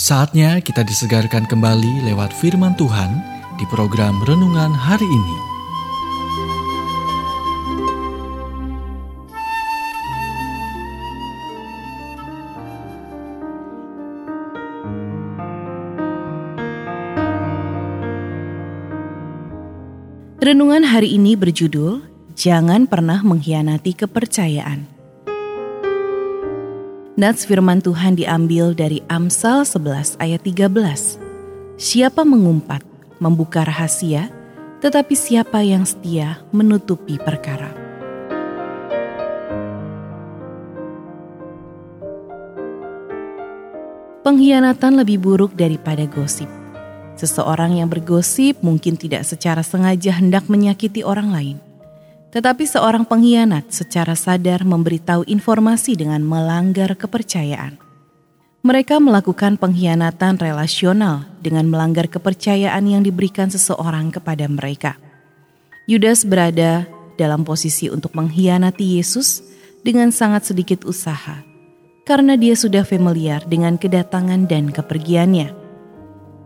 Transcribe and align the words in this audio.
Saatnya 0.00 0.64
kita 0.64 0.80
disegarkan 0.80 1.44
kembali 1.44 2.08
lewat 2.08 2.32
firman 2.32 2.72
Tuhan 2.72 3.20
di 3.60 3.68
program 3.68 4.16
renungan 4.24 4.72
hari 4.72 5.04
ini. 5.04 5.36
Renungan 20.40 20.88
hari 20.88 21.12
ini 21.20 21.36
berjudul 21.36 22.08
Jangan 22.40 22.88
pernah 22.88 23.20
mengkhianati 23.20 23.92
kepercayaan. 24.00 24.89
Nats 27.20 27.44
firman 27.44 27.84
Tuhan 27.84 28.16
diambil 28.16 28.72
dari 28.72 29.04
Amsal 29.12 29.68
11 29.68 30.16
ayat 30.24 30.40
13. 30.40 31.20
Siapa 31.76 32.24
mengumpat, 32.24 32.80
membuka 33.20 33.60
rahasia, 33.60 34.32
tetapi 34.80 35.12
siapa 35.12 35.60
yang 35.60 35.84
setia 35.84 36.40
menutupi 36.48 37.20
perkara. 37.20 37.76
Pengkhianatan 44.24 45.04
lebih 45.04 45.20
buruk 45.20 45.52
daripada 45.52 46.08
gosip. 46.08 46.48
Seseorang 47.20 47.84
yang 47.84 47.92
bergosip 47.92 48.64
mungkin 48.64 48.96
tidak 48.96 49.28
secara 49.28 49.60
sengaja 49.60 50.16
hendak 50.16 50.48
menyakiti 50.48 51.04
orang 51.04 51.36
lain 51.36 51.60
tetapi 52.30 52.62
seorang 52.62 53.02
pengkhianat 53.02 53.74
secara 53.74 54.14
sadar 54.14 54.62
memberitahu 54.62 55.26
informasi 55.26 55.98
dengan 55.98 56.22
melanggar 56.22 56.94
kepercayaan. 56.94 57.78
Mereka 58.60 59.00
melakukan 59.02 59.56
pengkhianatan 59.58 60.38
relasional 60.38 61.26
dengan 61.42 61.66
melanggar 61.66 62.06
kepercayaan 62.06 62.84
yang 62.86 63.02
diberikan 63.02 63.50
seseorang 63.50 64.14
kepada 64.14 64.46
mereka. 64.46 65.00
Yudas 65.90 66.22
berada 66.22 66.86
dalam 67.18 67.42
posisi 67.42 67.90
untuk 67.90 68.14
mengkhianati 68.14 69.00
Yesus 69.00 69.42
dengan 69.80 70.12
sangat 70.12 70.52
sedikit 70.52 70.84
usaha, 70.84 71.40
karena 72.04 72.36
dia 72.36 72.52
sudah 72.52 72.84
familiar 72.84 73.42
dengan 73.48 73.80
kedatangan 73.80 74.44
dan 74.44 74.68
kepergiannya. 74.70 75.56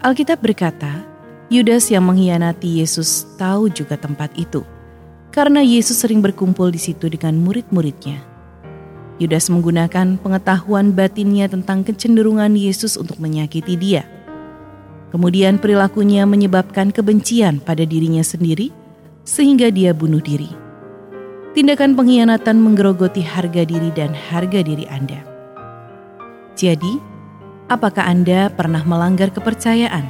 Alkitab 0.00 0.40
berkata, 0.40 1.02
Yudas 1.50 1.90
yang 1.90 2.06
mengkhianati 2.06 2.80
Yesus 2.80 3.26
tahu 3.34 3.66
juga 3.66 3.98
tempat 3.98 4.30
itu 4.38 4.62
karena 5.36 5.60
Yesus 5.60 6.00
sering 6.00 6.24
berkumpul 6.24 6.72
di 6.72 6.80
situ 6.80 7.12
dengan 7.12 7.36
murid-muridnya. 7.36 8.24
Yudas 9.20 9.52
menggunakan 9.52 10.16
pengetahuan 10.16 10.96
batinnya 10.96 11.44
tentang 11.52 11.84
kecenderungan 11.84 12.56
Yesus 12.56 12.96
untuk 12.96 13.20
menyakiti 13.20 13.76
dia. 13.76 14.08
Kemudian 15.12 15.60
perilakunya 15.60 16.24
menyebabkan 16.24 16.88
kebencian 16.88 17.60
pada 17.60 17.84
dirinya 17.84 18.24
sendiri 18.24 18.72
sehingga 19.28 19.68
dia 19.68 19.92
bunuh 19.92 20.24
diri. 20.24 20.48
Tindakan 21.52 21.96
pengkhianatan 21.96 22.56
menggerogoti 22.56 23.20
harga 23.20 23.64
diri 23.68 23.92
dan 23.92 24.16
harga 24.16 24.64
diri 24.64 24.88
Anda. 24.88 25.20
Jadi, 26.56 26.96
apakah 27.68 28.08
Anda 28.08 28.48
pernah 28.48 28.84
melanggar 28.88 29.28
kepercayaan? 29.32 30.04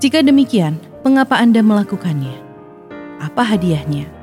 Jika 0.00 0.24
demikian, 0.24 0.80
mengapa 1.04 1.36
Anda 1.36 1.60
melakukannya? 1.60 2.36
Apa 3.20 3.44
hadiahnya? 3.44 4.19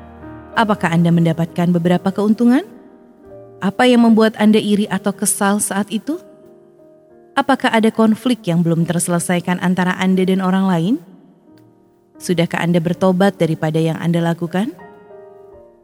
Apakah 0.54 0.94
Anda 0.94 1.12
mendapatkan 1.12 1.68
beberapa 1.74 2.08
keuntungan? 2.14 2.64
Apa 3.58 3.90
yang 3.90 4.06
membuat 4.06 4.38
Anda 4.38 4.62
iri 4.62 4.86
atau 4.86 5.10
kesal 5.10 5.58
saat 5.58 5.90
itu? 5.90 6.22
Apakah 7.34 7.70
ada 7.70 7.90
konflik 7.90 8.46
yang 8.46 8.62
belum 8.62 8.86
terselesaikan 8.86 9.58
antara 9.58 9.98
Anda 9.98 10.26
dan 10.26 10.42
orang 10.42 10.66
lain? 10.70 10.94
Sudahkah 12.18 12.58
Anda 12.58 12.82
bertobat 12.82 13.38
daripada 13.38 13.78
yang 13.78 13.98
Anda 13.98 14.22
lakukan? 14.22 14.74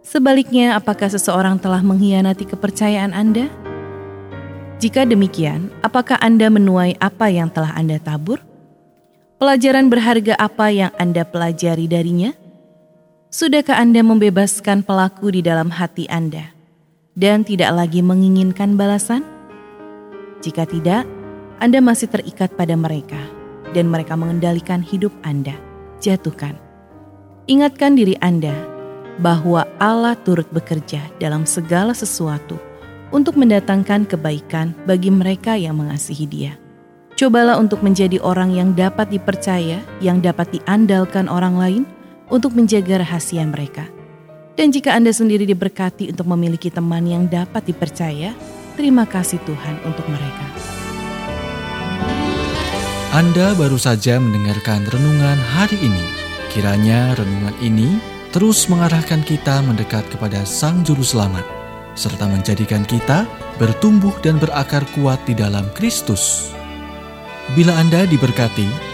Sebaliknya, 0.05 0.77
apakah 0.77 1.09
seseorang 1.09 1.57
telah 1.63 1.81
mengkhianati 1.81 2.45
kepercayaan 2.51 3.15
Anda? 3.15 3.49
Jika 4.83 5.07
demikian, 5.07 5.71
apakah 5.81 6.19
Anda 6.19 6.51
menuai 6.51 6.99
apa 6.99 7.31
yang 7.31 7.49
telah 7.49 7.73
Anda 7.73 7.97
tabur? 8.03 8.43
Pelajaran 9.39 9.89
berharga 9.89 10.35
apa 10.37 10.69
yang 10.75 10.93
Anda 10.99 11.25
pelajari 11.25 11.89
darinya? 11.89 12.35
Sudahkah 13.35 13.83
Anda 13.83 13.99
membebaskan 14.07 14.87
pelaku 14.87 15.35
di 15.35 15.43
dalam 15.43 15.67
hati 15.67 16.07
Anda 16.07 16.55
dan 17.19 17.43
tidak 17.43 17.75
lagi 17.75 17.99
menginginkan 17.99 18.79
balasan? 18.79 19.27
Jika 20.39 20.63
tidak, 20.71 21.03
Anda 21.59 21.83
masih 21.83 22.15
terikat 22.15 22.55
pada 22.55 22.79
mereka 22.79 23.19
dan 23.75 23.91
mereka 23.91 24.15
mengendalikan 24.15 24.87
hidup 24.87 25.11
Anda. 25.27 25.59
Jatuhkan. 25.99 26.55
Ingatkan 27.51 27.99
diri 27.99 28.15
Anda 28.23 28.55
bahwa 29.19 29.67
Allah 29.83 30.15
turut 30.23 30.47
bekerja 30.55 31.03
dalam 31.19 31.43
segala 31.43 31.91
sesuatu 31.91 32.55
untuk 33.11 33.35
mendatangkan 33.35 34.07
kebaikan 34.07 34.79
bagi 34.87 35.11
mereka 35.11 35.59
yang 35.59 35.83
mengasihi 35.83 36.31
Dia. 36.31 36.55
Cobalah 37.19 37.59
untuk 37.59 37.83
menjadi 37.83 38.23
orang 38.23 38.55
yang 38.55 38.79
dapat 38.79 39.11
dipercaya, 39.11 39.83
yang 39.99 40.23
dapat 40.23 40.55
diandalkan 40.55 41.27
orang 41.27 41.59
lain, 41.59 41.83
untuk 42.29 42.57
menjaga 42.57 43.03
rahasia 43.03 43.45
mereka. 43.45 43.89
Dan 44.55 44.71
jika 44.71 44.95
Anda 44.95 45.11
sendiri 45.11 45.45
diberkati 45.51 46.15
untuk 46.15 46.31
memiliki 46.31 46.71
teman 46.71 47.03
yang 47.05 47.27
dapat 47.27 47.67
dipercaya, 47.67 48.33
terima 48.79 49.03
kasih 49.03 49.43
Tuhan 49.43 49.83
untuk 49.83 50.07
mereka. 50.07 50.47
Anda 53.15 53.55
baru 53.55 53.79
saja 53.79 54.19
mendengarkan 54.19 54.87
renungan 54.91 55.39
hari 55.55 55.79
ini. 55.83 56.03
Kiranya 56.51 57.15
renungan 57.19 57.55
ini 57.63 57.99
terus 58.35 58.67
mengarahkan 58.67 59.23
kita 59.23 59.63
mendekat 59.63 60.03
kepada 60.11 60.43
Sang 60.43 60.83
Juru 60.83 61.07
Selamat, 61.07 61.47
serta 61.95 62.27
menjadikan 62.27 62.83
kita 62.83 63.23
bertumbuh 63.63 64.11
dan 64.23 64.43
berakar 64.43 64.83
kuat 64.99 65.23
di 65.31 65.39
dalam 65.39 65.67
Kristus. 65.79 66.51
Bila 67.55 67.79
Anda 67.79 68.03
diberkati, 68.11 68.94